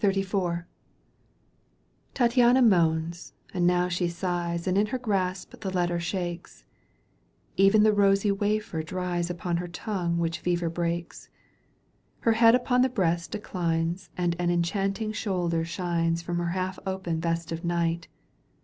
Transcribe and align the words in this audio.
XXXIV. 0.01 0.63
Tattiana 2.15 2.63
moans 2.67 3.33
and 3.53 3.67
now 3.67 3.87
she 3.87 4.07
sighs 4.07 4.65
And 4.65 4.75
in 4.75 4.87
her 4.87 4.97
grasp 4.97 5.59
the 5.59 5.69
letter 5.69 5.99
shakes, 5.99 6.65
Even 7.55 7.83
the 7.83 7.93
rosy 7.93 8.31
wafer 8.31 8.81
dries 8.81 9.29
Upon 9.29 9.57
her 9.57 9.67
tongue 9.67 10.17
which 10.17 10.39
fever 10.39 10.71
bakes. 10.71 11.29
Her 12.21 12.33
head 12.33 12.55
upon 12.55 12.81
her 12.81 12.89
breast 12.89 13.29
declines 13.29 14.09
And 14.17 14.35
an 14.39 14.49
enchanting 14.49 15.11
shoulder 15.11 15.63
shines 15.63 16.23
From 16.23 16.39
her 16.39 16.49
half 16.49 16.79
open 16.87 17.21
vest 17.21 17.51
of 17.51 17.63
night. 17.63 18.07